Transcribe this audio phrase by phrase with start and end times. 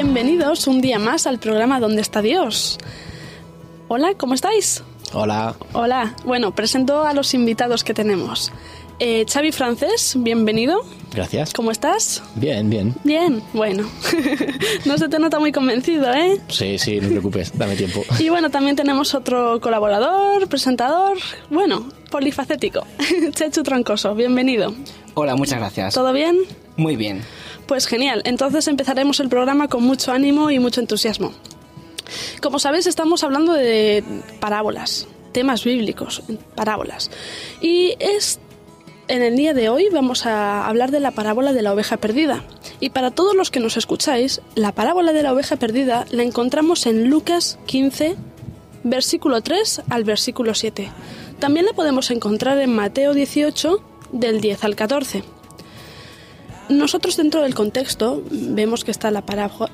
[0.00, 2.78] Bienvenidos un día más al programa ¿Dónde está Dios?
[3.88, 4.84] Hola, ¿cómo estáis?
[5.12, 5.56] Hola.
[5.72, 6.14] Hola.
[6.24, 8.52] Bueno, presento a los invitados que tenemos.
[9.00, 10.82] Eh, Xavi Francés, bienvenido.
[11.12, 11.52] Gracias.
[11.52, 12.22] ¿Cómo estás?
[12.36, 12.94] Bien, bien.
[13.02, 13.90] Bien, bueno.
[14.84, 16.40] no se te nota muy convencido, ¿eh?
[16.46, 18.04] Sí, sí, no te preocupes, dame tiempo.
[18.20, 21.18] Y bueno, también tenemos otro colaborador, presentador,
[21.50, 22.86] bueno, polifacético.
[23.32, 24.72] Chechu Troncoso, bienvenido.
[25.14, 25.92] Hola, muchas gracias.
[25.92, 26.36] ¿Todo bien?
[26.76, 27.24] Muy bien.
[27.68, 31.34] Pues genial, entonces empezaremos el programa con mucho ánimo y mucho entusiasmo.
[32.40, 34.02] Como sabéis, estamos hablando de
[34.40, 36.22] parábolas, temas bíblicos,
[36.54, 37.10] parábolas.
[37.60, 38.40] Y es
[39.06, 42.42] en el día de hoy vamos a hablar de la parábola de la oveja perdida.
[42.80, 46.86] Y para todos los que nos escucháis, la parábola de la oveja perdida la encontramos
[46.86, 48.16] en Lucas 15,
[48.82, 50.88] versículo 3 al versículo 7.
[51.38, 55.22] También la podemos encontrar en Mateo 18, del 10 al 14.
[56.68, 59.24] Nosotros dentro del contexto vemos que está la,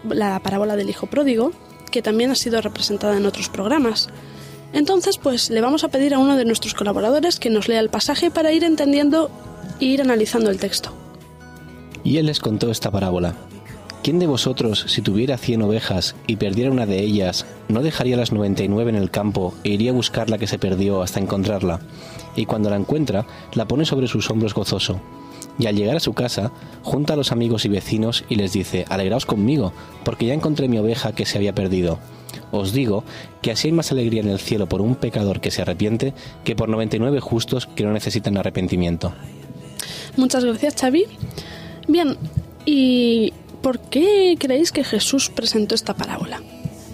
[0.09, 1.53] la parábola del hijo pródigo,
[1.91, 4.09] que también ha sido representada en otros programas.
[4.73, 7.91] Entonces, pues le vamos a pedir a uno de nuestros colaboradores que nos lea el
[7.91, 9.31] pasaje para ir entendiendo
[9.81, 10.93] e ir analizando el texto.
[12.03, 13.35] Y él les contó esta parábola.
[14.03, 18.33] ¿Quién de vosotros, si tuviera cien ovejas y perdiera una de ellas, no dejaría las
[18.33, 21.21] noventa y nueve en el campo e iría a buscar la que se perdió hasta
[21.21, 21.81] encontrarla?
[22.37, 25.01] Y cuando la encuentra, la pone sobre sus hombros gozoso.
[25.59, 28.85] Y al llegar a su casa, junta a los amigos y vecinos y les dice,
[28.89, 29.73] Alegraos conmigo,
[30.05, 31.99] porque ya encontré mi oveja que se había perdido.
[32.51, 33.05] Os digo
[33.43, 36.13] que así hay más alegría en el cielo por un pecador que se arrepiente
[36.45, 39.13] que por 99 justos que no necesitan arrepentimiento.
[40.17, 41.07] Muchas gracias, Xavi.
[41.89, 42.17] Bien,
[42.65, 46.41] ¿y por qué creéis que Jesús presentó esta parábola?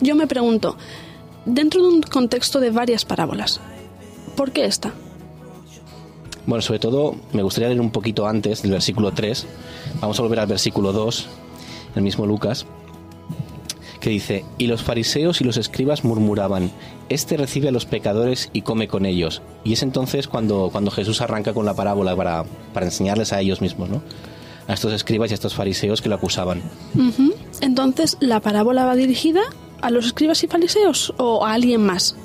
[0.01, 0.77] Yo me pregunto,
[1.45, 3.61] dentro de un contexto de varias parábolas,
[4.37, 4.93] ¿por qué esta?
[6.51, 9.47] Bueno, sobre todo me gustaría leer un poquito antes del versículo 3.
[10.01, 11.29] Vamos a volver al versículo 2,
[11.95, 12.67] el mismo Lucas,
[14.01, 16.73] que dice, y los fariseos y los escribas murmuraban,
[17.09, 19.43] este recibe a los pecadores y come con ellos.
[19.63, 22.45] Y es entonces cuando, cuando Jesús arranca con la parábola para,
[22.75, 24.03] para enseñarles a ellos mismos, ¿no?
[24.67, 26.63] A estos escribas y a estos fariseos que lo acusaban.
[27.61, 29.43] Entonces, ¿la parábola va dirigida
[29.83, 32.17] a los escribas y fariseos o a alguien más?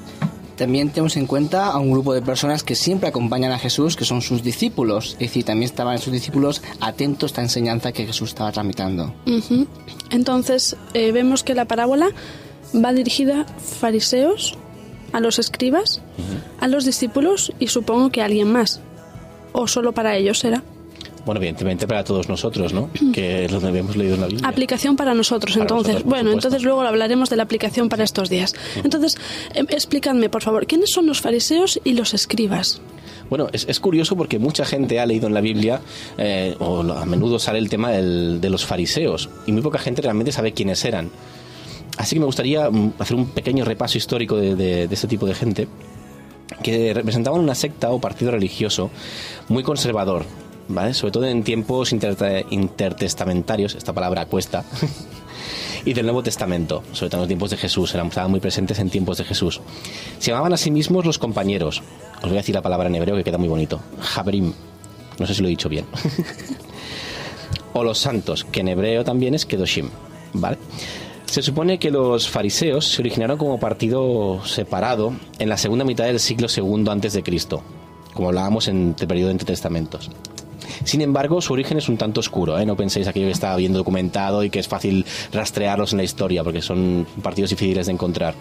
[0.58, 4.06] También tenemos en cuenta a un grupo de personas que siempre acompañan a Jesús, que
[4.06, 5.14] son sus discípulos.
[5.14, 9.14] Es decir, también estaban sus discípulos atentos a esta enseñanza que Jesús estaba tramitando.
[10.12, 12.10] Entonces, eh, vemos que la parábola
[12.74, 14.58] va dirigida a fariseos,
[15.12, 16.02] a los escribas,
[16.60, 18.82] a los discípulos y supongo que a alguien más.
[19.52, 20.64] O solo para ellos será.
[21.26, 22.90] Bueno, evidentemente para todos nosotros, ¿no?
[23.12, 24.48] Que es lo que hemos leído en la Biblia.
[24.48, 25.94] Aplicación para nosotros, Para entonces.
[25.96, 26.48] nosotros, bueno, supuesto.
[26.48, 28.54] entonces luego hablaremos de la aplicación para estos días.
[28.84, 29.18] Entonces,
[29.56, 32.80] em, explicadme, por favor, ¿quiénes son los fariseos y los escribas?
[33.28, 35.82] Bueno, es, es curioso porque mucha gente ha leído en la Biblia,
[36.20, 40.04] eh, o a menudo sale el tema del- de los fariseos, y muy poca gente
[40.04, 41.10] realmente sabe quiénes eran.
[41.98, 45.26] Así que me gustaría mm, hacer un pequeño repaso histórico de, de- de este tipo
[45.26, 45.68] de gente,
[46.62, 48.92] que representaban una secta o partido religioso
[49.50, 50.24] muy conservador,
[50.94, 54.64] Sobre todo en tiempos inter- intertestamentarios, esta palabra cuesta,
[55.86, 58.90] y del Nuevo Testamento, sobre todo en los tiempos de Jesús, eran, muy presentes en
[58.90, 59.62] tiempos de Jesús.
[60.18, 61.84] Se llamaban a sí mismos los compañeros.
[62.18, 63.80] Os voy a decir la palabra en hebreo que queda muy bonito.
[64.02, 64.54] Jabrim.
[65.20, 65.86] No sé si lo he dicho bien.
[67.74, 69.90] o los santos, que en hebreo también es Kedoshim.
[70.34, 70.58] ¿Vale?
[71.26, 76.20] Se supone que los fariseos se originaron como partido separado en la segunda mitad del
[76.20, 77.62] siglo segundo antes de Cristo,
[78.14, 80.10] como hablábamos en el periodo entre testamentos.
[80.84, 82.66] Sin embargo, su origen es un tanto oscuro, ¿eh?
[82.66, 86.44] no penséis aquello que está bien documentado y que es fácil rastrearlos en la historia,
[86.44, 88.34] porque son partidos difíciles de encontrar.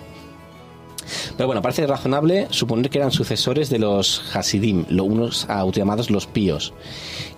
[1.37, 6.27] Pero bueno, parece razonable suponer que eran sucesores de los Hasidim, lo- unos autollamados los
[6.27, 6.73] píos,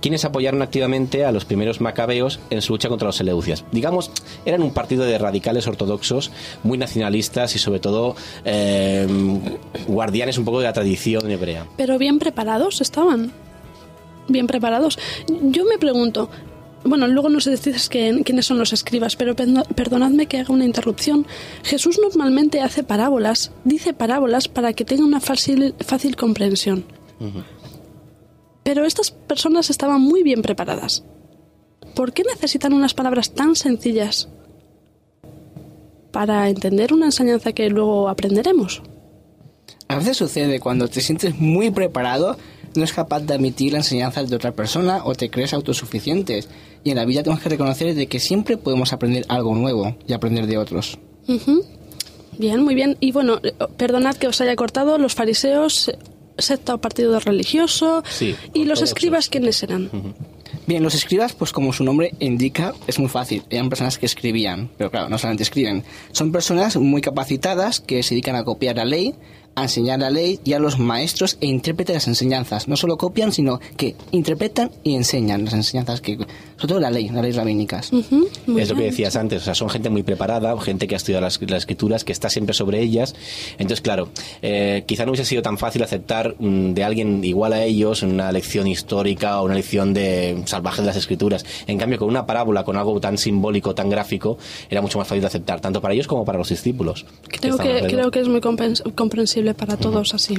[0.00, 3.64] quienes apoyaron activamente a los primeros macabeos en su lucha contra los seleucias.
[3.72, 4.12] Digamos,
[4.44, 6.31] eran un partido de radicales ortodoxos,
[6.62, 8.14] muy nacionalistas y sobre todo
[8.44, 9.08] eh,
[9.88, 11.66] guardianes un poco de la tradición hebrea.
[11.76, 13.32] Pero bien preparados estaban.
[14.28, 14.99] Bien preparados.
[15.28, 16.31] Yo me pregunto,
[16.84, 21.26] bueno, luego nos decís que, quiénes son los escribas, pero perdonadme que haga una interrupción.
[21.62, 26.84] Jesús normalmente hace parábolas, dice parábolas para que tenga una fácil, fácil comprensión.
[28.62, 31.05] Pero estas personas estaban muy bien preparadas.
[31.94, 34.29] ¿Por qué necesitan unas palabras tan sencillas
[36.12, 38.82] para entender una enseñanza que luego aprenderemos?
[39.88, 42.37] A veces sucede cuando te sientes muy preparado,
[42.76, 46.49] no es capaz de admitir la enseñanza de otra persona o te crees autosuficientes.
[46.84, 50.12] Y en la vida tenemos que reconocer de que siempre podemos aprender algo nuevo y
[50.12, 50.99] aprender de otros.
[52.38, 52.96] Bien, muy bien.
[53.00, 55.99] Y bueno, eh, perdonad que os haya cortado, los fariseos, eh,
[56.38, 59.90] secta o partido religioso, Sí, y los escribas, ¿quiénes eran?
[60.67, 63.43] Bien, los escribas, pues como su nombre indica, es muy fácil.
[63.50, 65.84] Eran personas que escribían, pero claro, no solamente escriben.
[66.12, 69.14] Son personas muy capacitadas que se dedican a copiar la ley,
[69.56, 72.69] a enseñar la ley y a los maestros e intérpretes de las enseñanzas.
[72.69, 77.08] No solo copian, sino que interpretan y enseñan las enseñanzas, que, sobre todo la ley,
[77.08, 77.91] las leyes rabínicas.
[77.91, 80.94] Ujú, muy es lo que decías antes, o sea, son gente muy preparada, gente que
[80.94, 83.14] ha estudiado las, las escrituras, que está siempre sobre ellas.
[83.53, 84.11] Entonces, claro,
[84.43, 88.31] eh, quizá no hubiese sido tan fácil aceptar mm, de alguien igual a ellos una
[88.32, 91.47] lección histórica o una lección de salvaje de las escrituras.
[91.67, 94.37] En cambio, con una parábola, con algo tan simbólico, tan gráfico,
[94.69, 97.06] era mucho más fácil de aceptar, tanto para ellos como para los discípulos.
[97.29, 98.82] Creo estaban que, creo que es muy compens-
[99.46, 100.37] comprensible para todos así.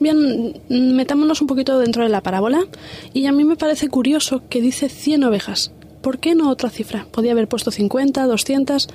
[0.00, 2.64] Bien, metámonos un poquito dentro de la parábola
[3.12, 5.72] y a mí me parece curioso que dice 100 ovejas.
[6.02, 7.06] ¿Por qué no otra cifra?
[7.10, 8.88] Podía haber puesto 50, 200.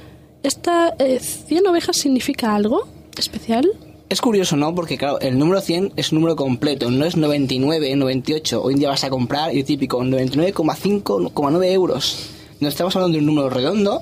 [0.44, 2.88] ¿Esta eh, 100 ovejas significa algo
[3.18, 3.68] especial?
[4.10, 4.74] Es curioso, ¿no?
[4.74, 8.64] Porque, claro, el número 100 es un número completo, no es 99, 98.
[8.64, 12.30] Hoy en día vas a comprar y típico 99,5,9 euros.
[12.60, 14.02] No estamos hablando de un número redondo,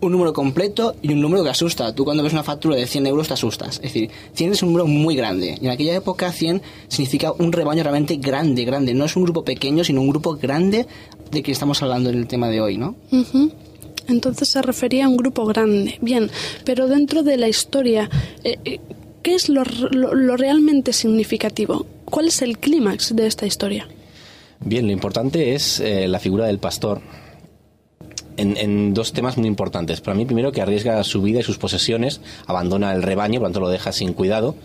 [0.00, 1.94] un número completo y un número que asusta.
[1.94, 3.76] Tú cuando ves una factura de 100 euros te asustas.
[3.76, 5.56] Es decir, 100 es un número muy grande.
[5.60, 8.94] Y en aquella época 100 significa un rebaño realmente grande, grande.
[8.94, 10.86] No es un grupo pequeño, sino un grupo grande
[11.30, 12.94] de que estamos hablando en el tema de hoy, ¿no?
[13.10, 13.50] Ujú.
[14.08, 15.98] Entonces se refería a un grupo grande.
[16.00, 16.30] Bien,
[16.64, 18.08] pero dentro de la historia,
[18.44, 18.80] eh, eh,
[19.22, 21.86] ¿qué es lo, lo- lo realmente significativo?
[22.04, 23.88] ¿Cuál es el clímax de esta historia?
[24.60, 27.00] Bien, lo importante es eh, la figura del pastor.
[28.36, 30.00] En, en dos temas muy importantes.
[30.00, 33.48] Para mí, primero, que arriesga su vida y sus posesiones, abandona el rebaño, por lo
[33.48, 34.56] tanto lo deja sin cuidado,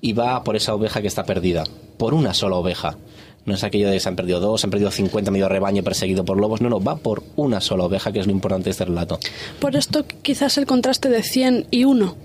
[0.00, 1.64] y va por esa oveja que está perdida,
[1.96, 2.98] por una sola oveja.
[3.46, 6.24] No es aquello de se han perdido dos, se han perdido 50 medio rebaño perseguido
[6.24, 6.60] por lobos.
[6.60, 9.18] No, no, va por una sola oveja, que es lo importante de este relato.
[9.60, 12.16] Por esto quizás el contraste de 100 y 1.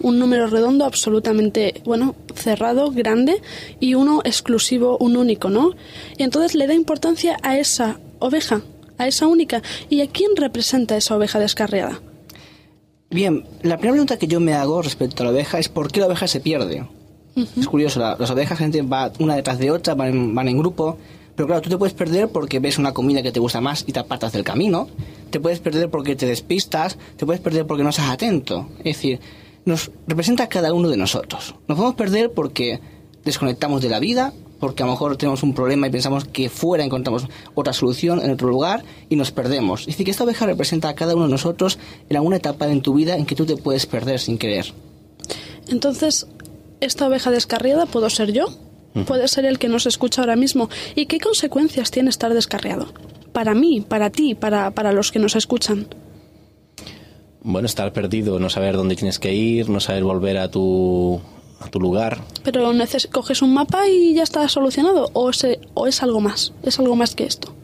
[0.00, 3.42] Un número redondo absolutamente, bueno, cerrado, grande,
[3.80, 5.72] y uno exclusivo, un único, ¿no?
[6.16, 8.62] Y entonces le da importancia a esa oveja,
[9.02, 9.62] a esa única.
[9.90, 12.00] ¿Y a quién representa esa oveja descarriada?
[13.10, 16.00] Bien, la primera pregunta que yo me hago respecto a la oveja es por qué
[16.00, 16.86] la oveja se pierde.
[17.58, 20.58] Es curioso, la- las ovejas gente va una detrás de otra, van en, van en
[20.58, 20.98] grupo,
[21.34, 23.92] pero claro, tú te puedes perder porque ves una comida que te gusta más y
[23.92, 24.88] te apartas del camino,
[25.30, 28.68] te puedes perder porque te despistas, te puedes perder porque no estás atento.
[28.78, 29.20] Es decir,
[29.64, 31.54] nos representa a cada uno de nosotros.
[31.68, 32.80] Nos podemos perder porque
[33.24, 36.84] desconectamos de la vida, porque a lo mejor tenemos un problema y pensamos que fuera
[36.84, 37.26] encontramos
[37.56, 39.80] otra solución en otro lugar y nos perdemos.
[39.80, 42.80] Es decir, que esta oveja representa a cada uno de nosotros en alguna etapa en
[42.80, 44.72] tu vida en que tú te puedes perder sin querer.
[45.66, 46.28] Entonces,
[46.80, 48.46] esta oveja descarriada puedo ser yo,
[49.04, 50.70] puede ser el que nos escucha ahora mismo.
[50.94, 52.86] ¿Y qué consecuencias tiene estar descarriado?
[53.32, 55.88] Para mí, para ti, para, para los que nos escuchan.
[57.42, 61.20] Bueno, estar perdido, no saber dónde tienes que ir, no saber volver a tu,
[61.64, 62.20] a tu lugar.
[62.44, 65.10] Pero neces- coges un mapa y ya está solucionado.
[65.12, 65.30] O,
[65.74, 67.54] o es algo más, es algo más que esto.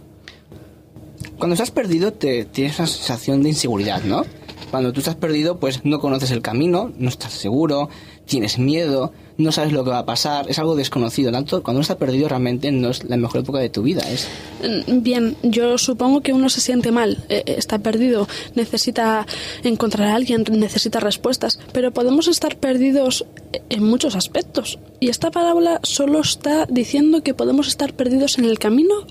[1.38, 4.24] Cuando estás perdido te tienes una sensación de inseguridad, ¿no?
[4.70, 7.88] Cuando tú estás perdido, pues no conoces el camino, no estás seguro,
[8.26, 11.32] tienes miedo, no sabes lo que va a pasar, es algo desconocido.
[11.32, 14.28] Tanto cuando uno está perdido realmente no es la mejor época de tu vida, es
[14.62, 19.26] Mm, Bien, yo supongo que uno se siente mal, eh, eh, está perdido, necesita
[19.62, 23.24] encontrar a alguien, necesita respuestas, pero podemos estar perdidos
[23.70, 24.78] en muchos aspectos.
[25.00, 29.06] Y esta parábola solo está diciendo que podemos estar perdidos en el camino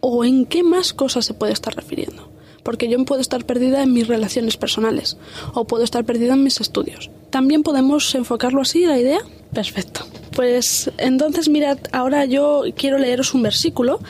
[0.00, 2.30] o en qué más cosas se puede estar refiriendo.
[2.62, 5.16] Porque yo puedo estar perdida en mis relaciones personales
[5.52, 7.10] o puedo estar perdida en mis estudios.
[7.32, 9.20] ¿También podemos enfocarlo así, la idea?
[9.54, 10.04] Perfecto.
[10.36, 14.00] Pues entonces mirad, ahora yo quiero leeros un versículo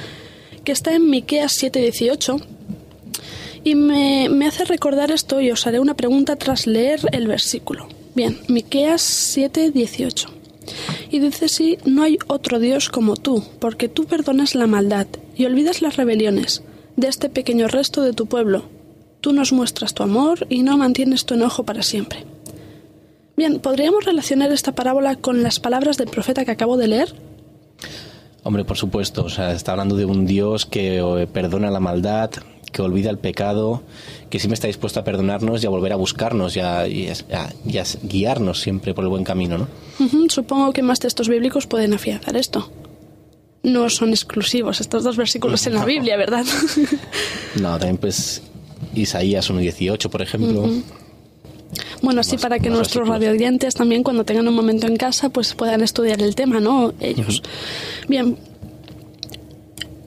[0.64, 2.44] que está en Miqueas 7:18
[3.62, 7.86] y me, me hace recordar esto y os haré una pregunta tras leer el versículo.
[8.16, 9.02] Bien, Miqueas
[9.36, 10.26] 7:18.
[11.12, 15.44] Y dice así, no hay otro Dios como tú, porque tú perdonas la maldad y
[15.44, 16.64] olvidas las rebeliones
[16.96, 18.64] de este pequeño resto de tu pueblo.
[19.20, 22.31] Tú nos muestras tu amor y no mantienes tu enojo para siempre.
[23.36, 27.14] Bien, ¿podríamos relacionar esta parábola con las palabras del profeta que acabo de leer?
[28.44, 32.30] Hombre, por supuesto, o sea, está hablando de un Dios que eh, perdona la maldad,
[32.72, 33.82] que olvida el pecado,
[34.30, 37.52] que siempre está dispuesto a perdonarnos y a volver a buscarnos y a, y a-
[37.66, 39.68] y a guiarnos siempre por el buen camino, ¿no?
[40.28, 42.70] Supongo que más textos bíblicos pueden afianzar esto.
[43.62, 46.44] no son exclusivos estos dos versículos en la Biblia, ¿verdad?
[47.60, 48.42] no, también pues
[48.94, 50.68] Isaías 1.18, por ejemplo.
[52.02, 55.82] Bueno, así para que nuestros radioyentes también cuando tengan un momento en casa pues puedan
[55.82, 56.92] estudiar el tema, ¿no?
[57.00, 57.42] Ellos.
[58.08, 58.36] Bien.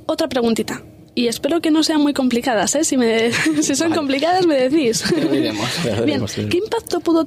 [0.06, 0.84] Otra preguntita.
[1.16, 2.84] Y espero que no sean muy complicadas, ¿eh?
[2.84, 3.32] Si, me,
[3.62, 5.04] si son complicadas me decís.
[6.06, 7.26] Bien, ¿qué impacto pudo,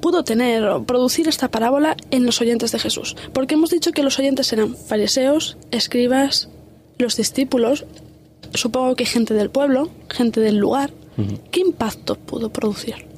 [0.00, 3.16] pudo tener o producir esta parábola en los oyentes de Jesús?
[3.32, 6.48] Porque hemos dicho que los oyentes eran fariseos, escribas,
[6.98, 7.84] los discípulos,
[8.54, 10.92] supongo que gente del pueblo, gente del lugar.
[11.50, 13.11] ¿Qué impacto pudo producir?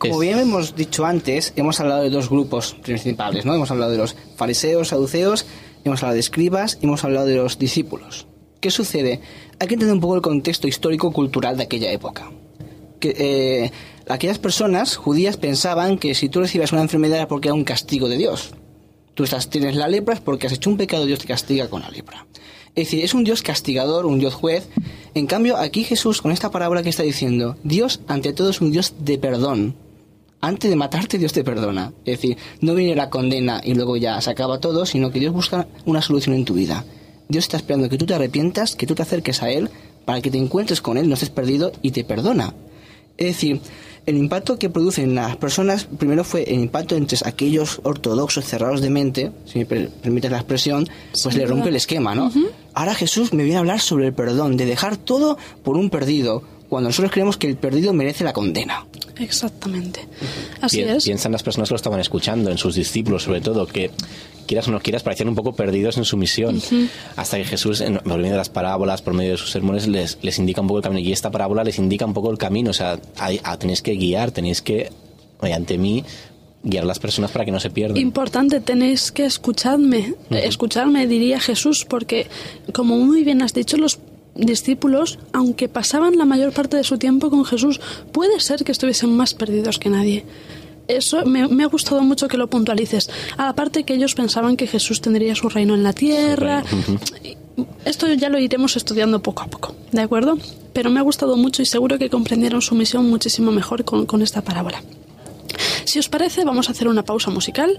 [0.00, 3.54] Como bien hemos dicho antes, hemos hablado de dos grupos principales, ¿no?
[3.54, 5.44] Hemos hablado de los fariseos, saduceos,
[5.84, 8.26] hemos hablado de escribas y hemos hablado de los discípulos.
[8.60, 9.20] ¿Qué sucede?
[9.58, 12.32] Hay que entender un poco el contexto histórico-cultural de aquella época.
[12.98, 13.72] Que, eh,
[14.08, 18.08] aquellas personas judías pensaban que si tú recibías una enfermedad era porque era un castigo
[18.08, 18.54] de Dios.
[19.12, 21.82] Tú estás, tienes la lepra es porque has hecho un pecado, Dios te castiga con
[21.82, 22.26] la lepra.
[22.74, 24.66] Es decir, es un Dios castigador, un Dios juez.
[25.12, 28.72] En cambio, aquí Jesús, con esta parábola que está diciendo, Dios ante todo es un
[28.72, 29.89] Dios de perdón
[30.40, 31.92] antes de matarte Dios te perdona.
[32.04, 35.32] Es decir, no viene la condena y luego ya se acaba todo, sino que Dios
[35.32, 36.84] busca una solución en tu vida.
[37.28, 39.70] Dios está esperando que tú te arrepientas, que tú te acerques a Él,
[40.04, 42.54] para que te encuentres con Él, no estés perdido y te perdona.
[43.16, 43.60] Es decir,
[44.06, 48.90] el impacto que producen las personas, primero fue el impacto entre aquellos ortodoxos cerrados de
[48.90, 50.88] mente, si me permite la expresión,
[51.22, 52.32] pues le rompe el esquema, ¿no?
[52.72, 56.42] Ahora Jesús me viene a hablar sobre el perdón, de dejar todo por un perdido,
[56.70, 58.86] cuando nosotros creemos que el perdido merece la condena.
[59.18, 60.06] Exactamente.
[60.60, 61.04] Así es.
[61.04, 63.90] Piensan las personas que lo estaban escuchando, en sus discípulos sobre todo, que
[64.46, 66.62] quieras o no quieras, parecían un poco perdidos en su misión.
[67.16, 70.18] Hasta que Jesús, en, por medio de las parábolas, por medio de sus sermones, les,
[70.22, 71.00] les indica un poco el camino.
[71.00, 72.70] Y esta parábola les indica un poco el camino.
[72.70, 72.98] O sea,
[73.58, 74.90] tenéis que guiar, tenéis que,
[75.40, 76.04] ante mí,
[76.62, 77.96] guiar a las personas para que no se pierdan.
[77.96, 82.28] Importante, tenéis que escucharme, escucharme, diría Jesús, porque
[82.72, 83.98] como muy bien has dicho, los
[84.34, 87.80] discípulos, aunque pasaban la mayor parte de su tiempo con Jesús,
[88.12, 90.24] puede ser que estuviesen más perdidos que nadie.
[90.88, 93.10] Eso me, ha gustado mucho que lo puntualices.
[93.36, 96.64] Aparte que ellos pensaban que Jesús tendría su reino en la tierra.
[97.84, 100.38] Esto ya lo iremos estudiando poco a poco, ¿de acuerdo?
[100.72, 104.22] Pero me ha gustado mucho y seguro que comprendieron su misión muchísimo mejor con, con
[104.22, 104.82] esta parábola.
[105.84, 107.78] Si os parece, vamos a hacer una pausa musical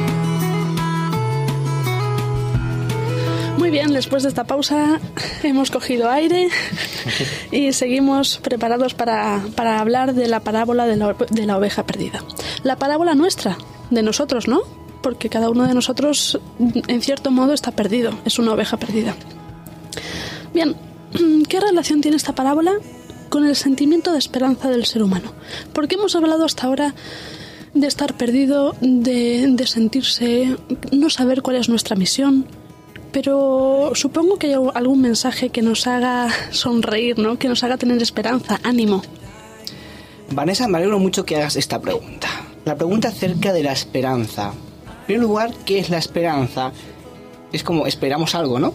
[3.71, 4.99] Muy bien, después de esta pausa
[5.43, 6.49] hemos cogido aire
[7.53, 12.21] y seguimos preparados para, para hablar de la parábola de la, de la oveja perdida.
[12.63, 13.57] La parábola nuestra,
[13.89, 14.59] de nosotros, ¿no?
[15.01, 19.15] Porque cada uno de nosotros, en cierto modo, está perdido, es una oveja perdida.
[20.53, 20.75] Bien,
[21.47, 22.73] ¿qué relación tiene esta parábola
[23.29, 25.31] con el sentimiento de esperanza del ser humano?
[25.71, 26.93] Porque hemos hablado hasta ahora
[27.73, 30.57] de estar perdido, de, de sentirse,
[30.91, 32.47] no saber cuál es nuestra misión,
[33.11, 37.37] pero supongo que hay algún mensaje que nos haga sonreír, ¿no?
[37.37, 39.01] Que nos haga tener esperanza, ánimo.
[40.31, 42.27] Vanessa, me alegro mucho que hagas esta pregunta.
[42.65, 44.53] La pregunta acerca de la esperanza.
[45.01, 46.71] En primer lugar, ¿qué es la esperanza?
[47.51, 48.73] Es como esperamos algo, ¿no?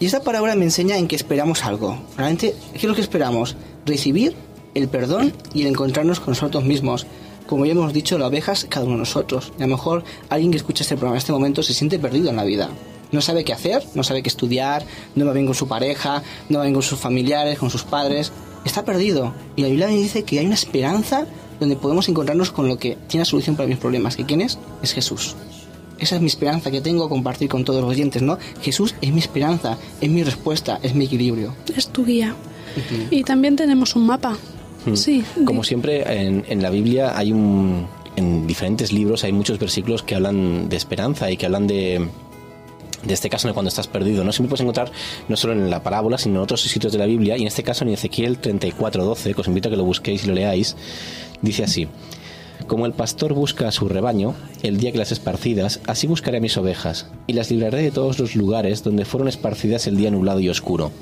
[0.00, 1.98] Y esta palabra me enseña en que esperamos algo.
[2.16, 3.54] Realmente, ¿qué es lo que esperamos?
[3.86, 4.34] Recibir
[4.74, 7.06] el perdón y el encontrarnos con nosotros mismos.
[7.46, 9.52] Como ya hemos dicho, la oveja es cada uno de nosotros.
[9.58, 12.30] Y a lo mejor alguien que escucha este programa en este momento se siente perdido
[12.30, 12.70] en la vida.
[13.12, 16.58] No sabe qué hacer, no sabe qué estudiar, no va bien con su pareja, no
[16.58, 18.32] va bien con sus familiares, con sus padres.
[18.64, 19.34] Está perdido.
[19.56, 21.26] Y la Biblia me dice que hay una esperanza
[21.58, 24.16] donde podemos encontrarnos con lo que tiene la solución para mis problemas.
[24.16, 24.58] ¿Que quién es?
[24.82, 25.36] Es Jesús.
[25.98, 28.38] Esa es mi esperanza que tengo a compartir con todos los oyentes, ¿no?
[28.62, 31.54] Jesús es mi esperanza, es mi respuesta, es mi equilibrio.
[31.76, 32.34] Es tu guía.
[33.10, 34.38] Y también tenemos un mapa.
[34.86, 34.94] Mm.
[34.94, 35.24] Sí.
[35.44, 37.86] Como siempre, en, en la Biblia hay un.
[38.16, 42.08] En diferentes libros hay muchos versículos que hablan de esperanza y que hablan de.
[43.04, 44.32] De este caso, cuando estás perdido, ¿no?
[44.32, 44.92] Siempre puedes encontrar,
[45.28, 47.62] no solo en la parábola, sino en otros sitios de la Biblia, y en este
[47.62, 50.76] caso en Ezequiel 34.12, que os invito a que lo busquéis y lo leáis,
[51.40, 51.88] dice así.
[52.70, 56.40] Como el pastor busca a su rebaño, el día que las esparcidas, así buscaré a
[56.40, 60.38] mis ovejas, y las libraré de todos los lugares donde fueron esparcidas el día nublado
[60.38, 60.92] y oscuro.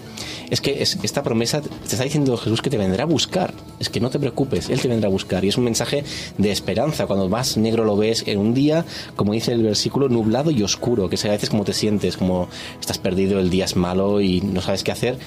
[0.48, 3.52] Es que es- esta promesa te está diciendo Jesús que te vendrá a buscar.
[3.80, 5.44] Es que no te preocupes, Él te vendrá a buscar.
[5.44, 6.04] Y es un mensaje
[6.38, 7.06] de esperanza.
[7.06, 11.10] Cuando más negro lo ves en un día, como dice el versículo, nublado y oscuro,
[11.10, 12.48] que es a veces como te sientes, como
[12.80, 15.18] estás perdido, el día es malo y no sabes qué hacer.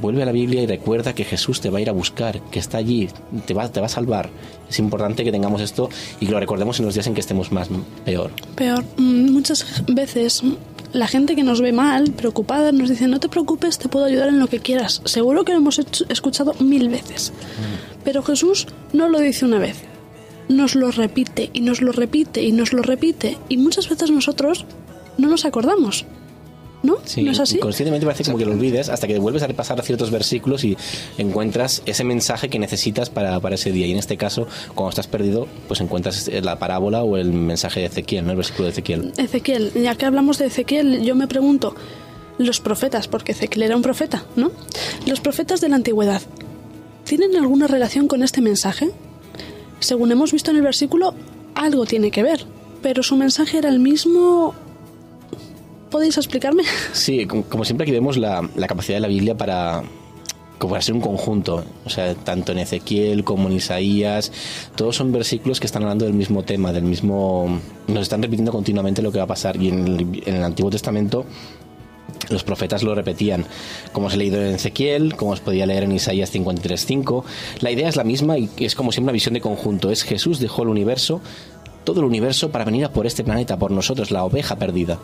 [0.00, 2.58] Vuelve a la Biblia y recuerda que Jesús te va a ir a buscar, que
[2.58, 3.08] está allí,
[3.46, 4.28] te va, te va a salvar.
[4.68, 5.88] Es importante que tengamos esto
[6.20, 7.68] y que lo recordemos en los días en que estemos más
[8.04, 8.30] peor.
[8.56, 10.52] Peor, mm, muchas veces mm,
[10.92, 14.28] la gente que nos ve mal, preocupada, nos dice, no te preocupes, te puedo ayudar
[14.28, 15.00] en lo que quieras.
[15.06, 17.32] Seguro que lo hemos hecho- escuchado mil veces.
[18.04, 19.76] Pero Jesús no lo dice una vez.
[20.48, 23.36] Nos lo repite y nos lo repite y nos lo repite.
[23.48, 24.64] Y muchas veces nosotros
[25.18, 26.04] no nos acordamos.
[26.86, 26.98] ¿No?
[27.04, 27.56] Sí, ¿No es así?
[27.56, 30.76] Inconscientemente parece como que lo olvides hasta que vuelves a repasar ciertos versículos y
[31.18, 33.86] encuentras ese mensaje que necesitas para, para ese día.
[33.86, 37.86] Y en este caso, cuando estás perdido, pues encuentras la parábola o el mensaje de
[37.86, 38.30] Ezequiel, ¿no?
[38.30, 39.12] el versículo de Ezequiel.
[39.16, 41.74] Ezequiel, ya que hablamos de Ezequiel, yo me pregunto,
[42.38, 44.52] los profetas, porque Ezequiel era un profeta, ¿no?
[45.06, 46.22] Los profetas de la antigüedad,
[47.04, 48.90] ¿tienen alguna relación con este mensaje?
[49.80, 51.14] Según hemos visto en el versículo,
[51.54, 52.44] algo tiene que ver,
[52.82, 54.54] pero su mensaje era el mismo...
[55.90, 56.64] ¿Podéis explicarme?
[56.92, 59.82] Sí, como, siempre aquí vemos la, capacidad de la Biblia para
[60.58, 64.32] como para ser un conjunto, o sea, tanto en Ezequiel como en Isaías,
[64.74, 69.02] todos son versículos que están hablando del mismo tema, del mismo, nos están repitiendo continuamente
[69.02, 71.26] lo que va a pasar y en el, Antiguo Testamento
[72.30, 73.44] los profetas lo repetían,
[73.92, 77.22] como os he leído en Ezequiel, como os podía leer en Isaías 53.5.
[77.60, 79.90] La idea es la misma y es como siempre una visión de conjunto.
[79.90, 81.20] Es Jesús dejó el universo,
[81.84, 84.98] todo el universo, para venir a por este planeta, por nosotros, la oveja perdida.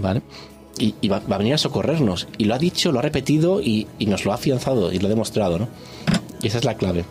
[0.00, 0.22] ¿Vale?
[0.78, 2.28] Y, y va, va a venir a socorrernos.
[2.38, 5.06] Y lo ha dicho, lo ha repetido y, y nos lo ha afianzado y lo
[5.06, 5.68] ha demostrado, ¿no?
[6.40, 7.04] Y esa es la clave.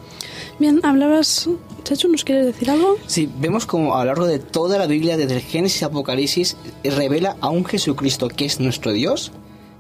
[0.60, 1.50] Bien, hablabas...
[1.84, 2.98] Chechu, ¿nos quieres decir algo?
[3.08, 6.58] Sí, vemos como a lo largo de toda la Biblia, desde el Génesis a Apocalipsis,
[6.84, 9.32] revela a un Jesucristo que es nuestro Dios,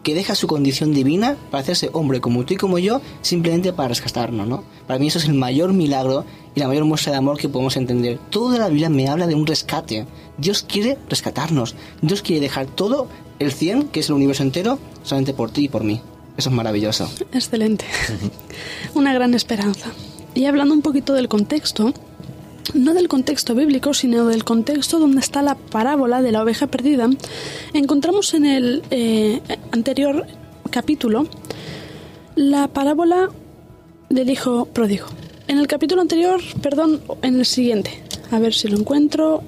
[0.04, 3.90] que deja su condición divina para hacerse hombre como tú y como yo, simplemente para
[3.90, 4.64] rescatarnos, ¿no?
[4.86, 7.76] Para mí eso es el mayor milagro y la mayor muestra de amor que podemos
[7.78, 8.20] entender.
[8.30, 10.06] Toda la Biblia me habla de un rescate.
[10.38, 11.76] Dios quiere rescatarnos.
[12.02, 13.08] Dios quiere dejar todo
[13.40, 16.02] el 100, que es el universo entero, solamente por ti y por mí.
[16.38, 17.10] Eso es maravilloso.
[17.34, 17.86] Excelente.
[18.94, 19.92] Una gran esperanza.
[20.36, 21.94] Y hablando un poquito del contexto,
[22.74, 27.10] no del contexto bíblico, sino del contexto donde está la parábola de la oveja perdida,
[27.74, 30.26] encontramos en el eh, anterior
[30.72, 31.28] capítulo
[32.36, 33.30] la parábola
[34.10, 35.08] del hijo pródigo.
[35.48, 38.04] En el capítulo anterior, perdón, en el siguiente.
[38.32, 39.44] A ver si lo encuentro.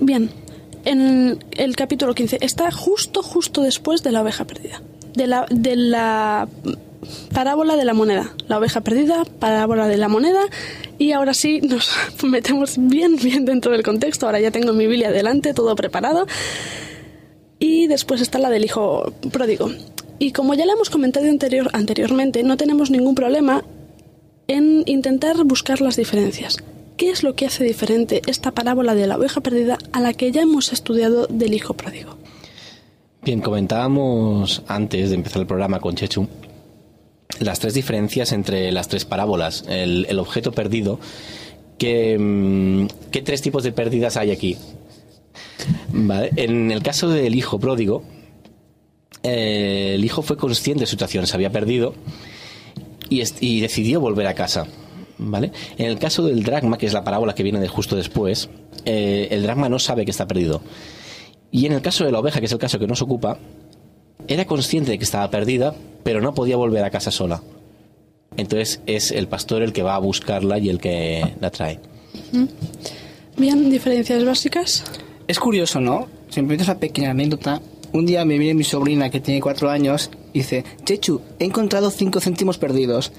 [0.00, 0.30] Bien,
[0.84, 2.38] en el, el, capítulo 15.
[2.40, 4.82] Está justo, justo después de la oveja perdida.
[5.14, 6.48] De la, de la
[7.32, 8.34] parábola de la moneda.
[8.46, 10.40] La oveja perdida, parábola de la moneda.
[10.98, 11.90] Y ahora sí nos
[12.22, 14.26] metemos bien, bien dentro del contexto.
[14.26, 16.26] Ahora ya tengo mi Biblia delante, todo preparado.
[17.58, 19.70] Y después está la del hijo pródigo.
[20.18, 23.64] Y como ya le hemos comentado anterior, anteriormente, no tenemos ningún problema
[24.48, 26.58] en intentar buscar las diferencias.
[26.96, 30.32] ¿Qué es lo que hace diferente esta parábola de la oveja perdida a la que
[30.32, 32.16] ya hemos estudiado del hijo pródigo?
[33.22, 36.26] Bien, comentábamos antes de empezar el programa con Chechu
[37.40, 39.64] las tres diferencias entre las tres parábolas.
[39.68, 40.98] El, objeto perdido,
[41.78, 44.56] que, mm, ¿qué tres tipos de pérdidas hay aquí?
[45.92, 48.02] En el caso del hijo pródigo,
[49.22, 51.94] eh, el hijo fue consciente de su situación, se había perdido
[53.08, 54.66] y, decidió volver a casa.
[55.20, 55.50] ¿Vale?
[55.78, 58.50] En el caso del dragma, que es la parábola que viene de justo después,
[58.84, 60.62] eh, el dragma no sabe que está perdido.
[61.50, 63.38] Y en el caso de la oveja, que es el caso que nos ocupa,
[64.28, 65.74] era consciente de que estaba perdida,
[66.08, 67.42] pero no podía volver a casa sola.
[68.38, 71.80] Entonces es el pastor el que va a buscarla y el que la trae.
[73.36, 74.84] Bien, diferencias básicas.
[75.26, 76.08] Es curioso, ¿no?
[76.30, 77.60] Simplemente esa pequeña anécdota.
[77.92, 81.90] Un día me viene mi sobrina que tiene cuatro años y dice, Chechu, he encontrado
[81.90, 83.12] cinco céntimos perdidos.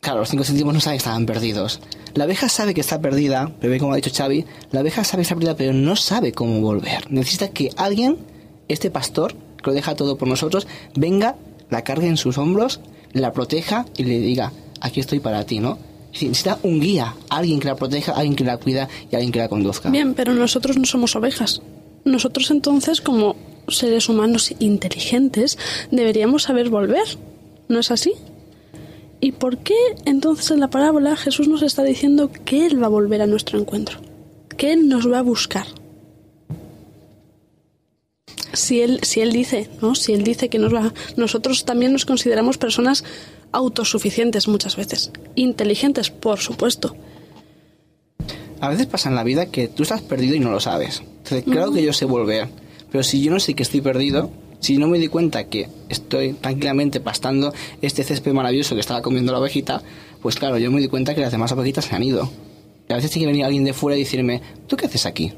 [0.00, 1.82] Claro, los cinco céntimos no saben que estaban perdidos.
[2.14, 5.24] La abeja sabe que está perdida, pero como ha dicho Xavi, la abeja sabe que
[5.24, 7.10] está perdida, pero no sabe cómo volver.
[7.10, 8.16] Necesita que alguien,
[8.66, 11.36] este pastor, que lo deja todo por nosotros, venga,
[11.70, 12.80] la cargue en sus hombros,
[13.12, 15.78] la proteja y le diga, aquí estoy para ti, ¿no?
[16.12, 19.48] Necesita un guía, alguien que la proteja, alguien que la cuida y alguien que la
[19.48, 19.90] conduzca.
[19.90, 21.60] Bien, pero nosotros no somos ovejas.
[22.04, 23.36] Nosotros entonces, como
[23.68, 25.58] seres humanos inteligentes,
[25.90, 27.04] deberíamos saber volver.
[27.68, 28.12] ¿No es así?
[29.20, 29.74] ¿Y por qué
[30.04, 33.58] entonces en la parábola Jesús nos está diciendo que Él va a volver a nuestro
[33.58, 33.98] encuentro?
[34.56, 35.66] Que Él nos va a buscar
[38.66, 39.94] si él, si él dice, ¿no?
[39.94, 43.04] Si él dice que nos va, nosotros también nos consideramos personas
[43.52, 46.96] autosuficientes muchas veces, inteligentes, por supuesto.
[48.60, 51.02] A veces pasa en la vida que tú estás perdido y no lo sabes.
[51.44, 52.48] claro que yo sé volver,
[52.90, 56.32] pero si yo no sé que estoy perdido, si no me di cuenta que estoy
[56.32, 57.52] tranquilamente pastando
[57.82, 59.82] este césped maravilloso que estaba comiendo la ovejita,
[60.22, 62.30] pues claro, yo me di cuenta que las demás ovejitas se han ido.
[62.88, 65.32] Y a veces tiene que venir alguien de fuera y decirme, ¿tú qué haces aquí?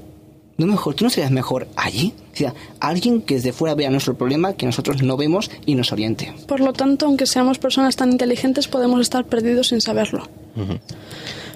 [0.59, 2.13] No mejor, tú no serías mejor allí.
[2.35, 5.93] O sea, alguien que desde fuera vea nuestro problema que nosotros no vemos y nos
[5.93, 6.35] oriente.
[6.49, 10.29] Por lo tanto, aunque seamos personas tan inteligentes, podemos estar perdidos sin saberlo.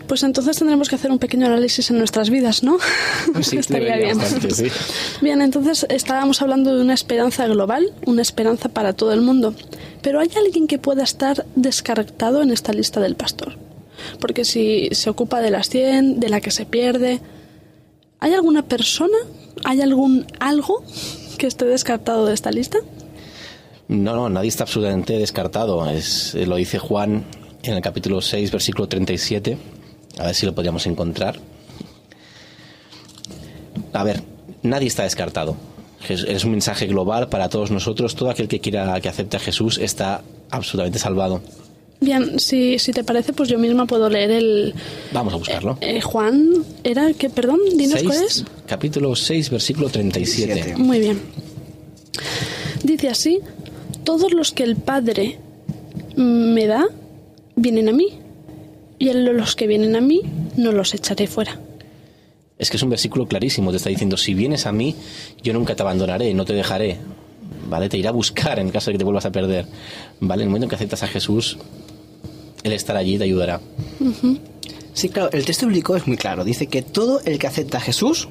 [0.06, 2.78] Pues entonces tendremos que hacer un pequeño análisis en nuestras vidas, ¿no?
[3.42, 4.18] Sí, Estaría bien.
[5.20, 9.52] Bien, entonces estábamos hablando de una esperanza global, una esperanza para todo el mundo.
[10.00, 13.56] Pero ¿hay alguien que pueda estar descartado en esta lista del pastor?
[14.20, 17.20] Porque si se ocupa de las 100, de la que se pierde,
[18.22, 19.18] ¿Hay alguna persona?
[19.64, 20.84] ¿Hay algún algo
[21.38, 22.78] que esté descartado de esta lista?
[23.88, 25.90] No, no, nadie está absolutamente descartado.
[25.90, 27.24] Es, eh, lo dice Juan
[27.64, 29.58] en el capítulo 6, versículo 37.
[30.20, 31.40] A ver si lo podríamos encontrar.
[33.92, 34.22] A ver,
[34.62, 35.56] nadie está descartado.
[36.08, 38.14] Es un mensaje global para todos nosotros.
[38.14, 41.42] Todo aquel que quiera que acepte a Jesús está absolutamente salvado.
[42.02, 44.74] Bien, si, si te parece, pues yo misma puedo leer el...
[45.12, 45.78] Vamos a buscarlo.
[45.80, 48.44] Eh, Juan, ¿era que, perdón, dinos cuál es?
[48.66, 50.74] Capítulo 6, versículo 37.
[50.76, 51.20] Muy bien.
[52.82, 53.38] Dice así,
[54.02, 55.38] todos los que el Padre
[56.16, 56.86] me da,
[57.54, 58.08] vienen a mí,
[58.98, 60.22] y los que vienen a mí,
[60.56, 61.60] no los echaré fuera.
[62.58, 64.96] Es que es un versículo clarísimo, te está diciendo, si vienes a mí,
[65.42, 66.98] yo nunca te abandonaré, no te dejaré.
[67.68, 67.88] ¿Vale?
[67.88, 69.66] Te iré a buscar en caso de que te vuelvas a perder.
[70.20, 70.42] ¿Vale?
[70.42, 71.58] En el momento en que aceptas a Jesús,
[72.62, 73.60] el estar allí te ayudará.
[74.92, 76.44] Sí, claro, el texto bíblico es muy claro.
[76.44, 78.28] Dice que todo el que acepta a Jesús,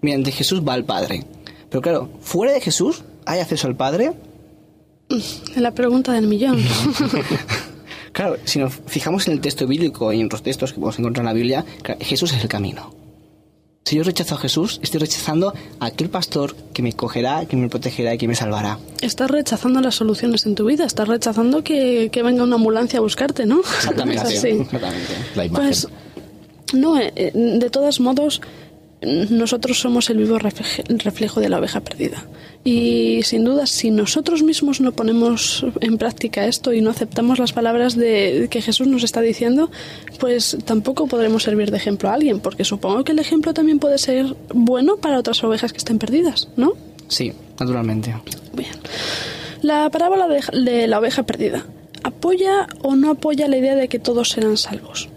[0.00, 1.24] mediante Jesús va al Padre.
[1.70, 4.12] Pero claro, fuera de Jesús, ¿hay acceso al Padre?
[5.56, 6.62] La pregunta del millón.
[8.12, 11.22] claro, si nos fijamos en el texto bíblico y en otros textos que podemos encontrar
[11.22, 11.64] en la Biblia,
[12.00, 13.01] Jesús es el camino.
[13.84, 17.68] Si yo rechazo a Jesús, estoy rechazando a aquel pastor que me cogerá, que me
[17.68, 18.78] protegerá y que me salvará.
[19.00, 23.44] Estás rechazando las soluciones en tu vida, estás rechazando que, venga una ambulancia a buscarte,
[23.44, 23.60] ¿no?
[23.76, 24.22] Exactamente.
[24.22, 25.14] Exactamente.
[25.34, 25.66] La imagen.
[25.66, 25.88] Pues,
[26.72, 28.40] no, eh, eh, de todos modos,
[29.02, 32.24] nosotros somos el vivo reflejo de la oveja perdida.
[32.64, 37.52] Y sin duda, si nosotros mismos no ponemos en práctica esto y no aceptamos las
[37.52, 39.70] palabras de que Jesús nos está diciendo,
[40.20, 43.98] pues tampoco podremos servir de ejemplo a alguien, porque supongo que el ejemplo también puede
[43.98, 46.74] ser bueno para otras ovejas que estén perdidas, ¿no?
[47.08, 48.14] Sí, naturalmente.
[48.52, 48.70] Bien.
[49.62, 51.66] La parábola de la oveja perdida.
[52.04, 55.08] ¿Apoya o no apoya la idea de que todos serán salvos?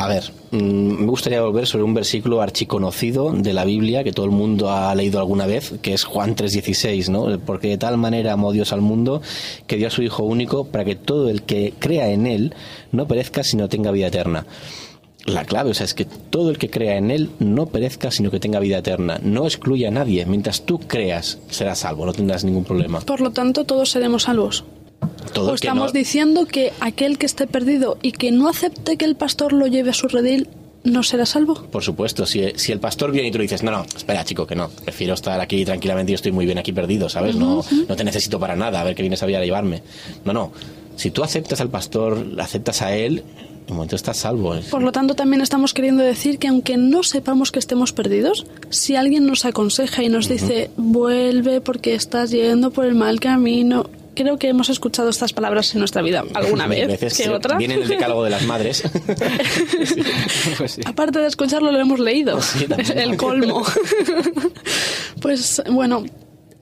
[0.00, 4.24] A ver, mm, me gustaría volver sobre un versículo archiconocido de la Biblia que todo
[4.24, 7.38] el mundo ha leído alguna vez, que es Juan 3:16, ¿no?
[7.40, 9.20] Porque de tal manera amó Dios al mundo
[9.66, 12.54] que dio a su Hijo único para que todo el que crea en Él
[12.92, 14.46] no perezca sino tenga vida eterna.
[15.26, 18.30] La clave, o sea, es que todo el que crea en Él no perezca, sino
[18.30, 19.20] que tenga vida eterna.
[19.22, 20.24] No excluya a nadie.
[20.24, 23.00] Mientras tú creas, serás salvo, no tendrás ningún problema.
[23.00, 24.64] Por lo tanto, todos seremos salvos.
[25.32, 29.04] Todo o estamos no- diciendo que aquel que esté perdido y que no acepte que
[29.04, 30.48] el pastor lo lleve a su redil,
[30.82, 31.54] no será salvo.
[31.70, 34.46] Por supuesto, si, si el pastor viene y tú le dices, no, no, espera, chico,
[34.46, 37.36] que no, prefiero estar aquí tranquilamente, yo estoy muy bien aquí perdido, ¿sabes?
[37.36, 39.82] No, no te necesito para nada, a ver que vienes a llevarme.
[40.24, 40.52] No, no.
[40.96, 43.22] Si tú aceptas al pastor, aceptas a él,
[43.66, 44.54] en un momento estás salvo.
[44.70, 48.96] Por lo tanto, también estamos queriendo decir que aunque no sepamos que estemos perdidos, si
[48.96, 54.38] alguien nos aconseja y nos dice, vuelve porque estás yendo por el mal camino, creo
[54.38, 57.56] que hemos escuchado estas palabras en nuestra vida alguna vez veces que otra.
[57.56, 58.82] Viene en el decálogo de las madres.
[60.58, 60.82] Pues sí.
[60.84, 62.40] Aparte de escucharlo, lo hemos leído.
[62.42, 63.64] Sí, el colmo.
[65.20, 66.04] pues bueno,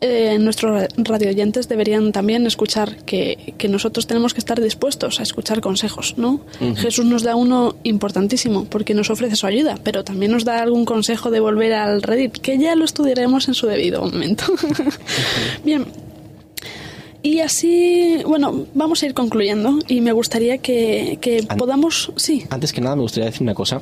[0.00, 5.60] eh, nuestros radioyentes deberían también escuchar que, que nosotros tenemos que estar dispuestos a escuchar
[5.60, 6.40] consejos, ¿no?
[6.76, 10.84] Jesús nos da uno importantísimo porque nos ofrece su ayuda, pero también nos da algún
[10.84, 14.44] consejo de volver al Reddit, que ya lo estudiaremos en su debido momento.
[15.64, 15.86] Bien.
[17.22, 22.12] Y así, bueno, vamos a ir concluyendo y me gustaría que, que An- podamos...
[22.16, 23.80] Sí, Antes que nada me gustaría decir una cosa.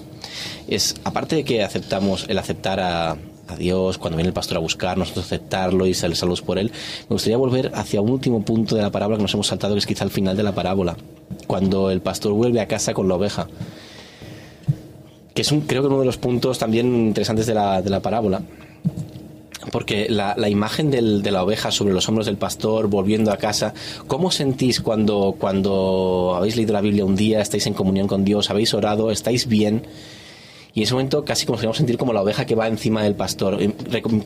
[0.68, 4.60] Es, aparte de que aceptamos el aceptar a, a Dios cuando viene el pastor a
[4.60, 6.72] buscarnos, nosotros aceptarlo y ser salvos por él,
[7.10, 9.80] me gustaría volver hacia un último punto de la parábola que nos hemos saltado, que
[9.80, 10.96] es quizá el final de la parábola,
[11.46, 13.48] cuando el pastor vuelve a casa con la oveja.
[15.34, 18.00] Que es un, creo que uno de los puntos también interesantes de la, de la
[18.00, 18.40] parábola.
[19.72, 23.36] Porque la, la imagen del- de la oveja sobre los hombros del pastor volviendo a
[23.36, 23.74] casa,
[24.06, 28.50] ¿cómo sentís cuando, cuando habéis leído la Biblia un día, estáis en comunión con Dios,
[28.50, 29.82] habéis orado, estáis bien?
[30.76, 33.14] Y en ese momento casi como podemos sentir como la oveja que va encima del
[33.14, 33.58] pastor.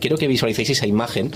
[0.00, 1.30] Quiero que visualicéis esa imagen,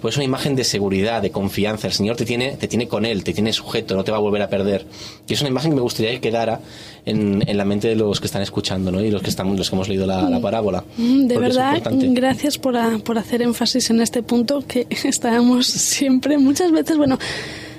[0.00, 1.86] pues es una imagen de seguridad, de confianza.
[1.86, 4.20] El Señor te tiene, te tiene con Él, te tiene sujeto, no te va a
[4.20, 4.86] volver a perder.
[5.28, 6.60] Y es una imagen que me gustaría que quedara
[7.04, 9.02] en, en la mente de los que están escuchando ¿no?
[9.04, 10.82] y los que, estamos, los que hemos leído la, la parábola.
[10.96, 16.38] Mm, De verdad, gracias por, a- por hacer énfasis en este punto que estábamos siempre,
[16.38, 17.18] muchas veces, bueno,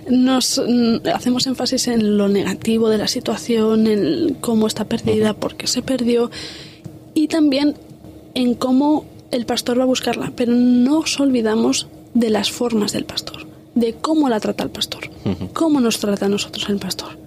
[0.08, 5.56] nos mm, hacemos énfasis en lo negativo de la situación, en cómo está perdida, por
[5.56, 6.30] qué se perdió
[7.16, 7.74] y también
[8.36, 13.06] en cómo el pastor va a buscarla, pero no nos olvidamos de las formas del
[13.06, 15.10] pastor, de cómo la trata el pastor,
[15.54, 17.18] cómo nos trata a nosotros el pastor.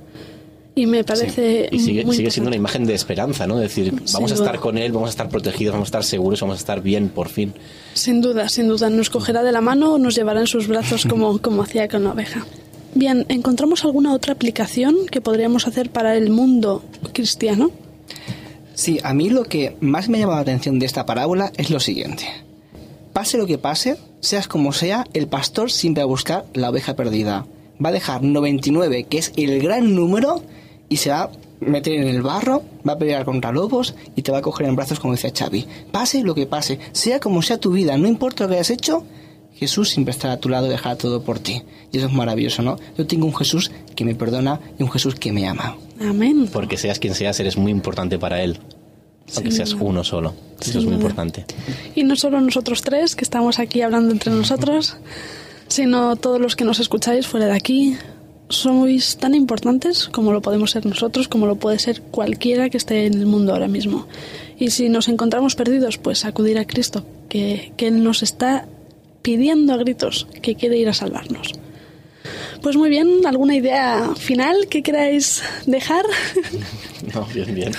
[0.75, 1.77] Y me parece Sí.
[1.77, 3.57] Y sigue, muy sigue siendo una imagen de esperanza, ¿no?
[3.61, 4.47] Es decir, Sin vamos a duda.
[4.47, 7.09] estar con él, vamos a estar protegidos, vamos a estar seguros, vamos a estar bien,
[7.09, 7.53] por fin.
[7.95, 8.89] Sin duda, sin duda.
[8.89, 12.05] Nos cogerá de la mano o nos llevará en sus brazos como, como hacía con
[12.05, 12.47] la oveja.
[12.95, 17.73] Bien, ¿encontramos alguna otra aplicación que podríamos hacer para el mundo cristiano?
[18.79, 21.69] Sí, a mí lo que más me ha llamado la atención de esta parábola es
[21.69, 22.29] lo siguiente.
[23.13, 26.95] Pase lo que pase, seas como sea, el pastor siempre va a buscar la oveja
[26.95, 27.45] perdida.
[27.85, 30.45] Va a dejar 99, que es el gran número,
[30.89, 34.31] y se va a meter en el barro, va a pelear contra lobos y te
[34.31, 35.67] va a coger en brazos como decía Xavi.
[35.91, 39.03] Pase lo que pase, sea como sea tu vida, no importa lo que hayas hecho,
[39.59, 41.63] Jesús siempre estará a tu lado y dejará todo por ti.
[41.93, 42.79] Y eso es maravilloso, ¿no?
[42.97, 45.77] Yo tengo un Jesús que me perdona y un Jesús que me ama.
[46.01, 46.49] Amén.
[46.53, 48.59] Porque seas quien seas, eres muy importante para él.
[49.35, 50.35] Aunque seas uno solo.
[50.61, 50.97] Eso Sin es muy duda.
[50.97, 51.45] importante.
[51.95, 54.97] Y no solo nosotros tres, que estamos aquí hablando entre nosotros,
[55.67, 57.97] sino todos los que nos escucháis fuera de aquí.
[58.51, 63.05] Sois tan importantes como lo podemos ser nosotros, como lo puede ser cualquiera que esté
[63.05, 64.07] en el mundo ahora mismo.
[64.59, 68.67] Y si nos encontramos perdidos, pues acudir a Cristo, que, que Él nos está
[69.29, 71.53] pidiendo a gritos que quiere ir a salvarnos.
[72.63, 76.07] Pues muy bien, ¿alguna idea final que queráis dejar?
[77.15, 77.73] No, bien, bien.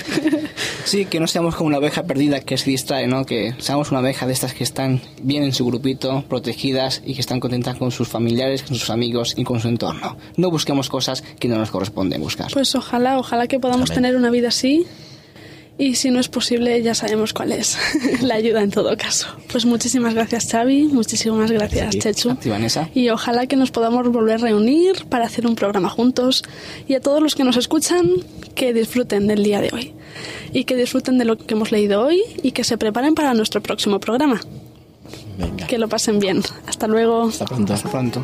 [0.86, 3.26] Sí, que no seamos como una oveja perdida que se distrae, ¿no?
[3.26, 7.22] Que seamos una oveja de estas que están bien en su grupito, protegidas y que
[7.22, 10.18] están contentas con sus familiares, con sus amigos y con su entorno.
[10.38, 12.48] No busquemos cosas que no nos corresponden buscar.
[12.52, 13.96] Pues ojalá, ojalá que podamos Amén.
[14.04, 14.88] tener una vida así.
[15.80, 17.78] Y si no es posible, ya sabemos cuál es
[18.22, 19.28] la ayuda en todo caso.
[19.50, 20.90] Pues muchísimas gracias, Xavi.
[20.90, 22.00] Muchísimas gracias, ti.
[22.00, 22.32] Chechu.
[22.32, 22.90] A ti, Vanessa.
[22.94, 26.44] Y ojalá que nos podamos volver a reunir para hacer un programa juntos.
[26.86, 28.10] Y a todos los que nos escuchan,
[28.56, 29.94] que disfruten del día de hoy.
[30.52, 33.64] Y que disfruten de lo que hemos leído hoy y que se preparen para nuestro
[33.64, 34.42] próximo programa.
[35.38, 35.66] Venga.
[35.66, 36.42] Que lo pasen bien.
[36.68, 37.30] Hasta luego.
[37.30, 37.74] Hasta pronto.
[37.74, 38.22] Hasta pronto.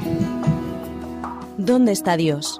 [1.57, 2.59] ¿Dónde está Dios?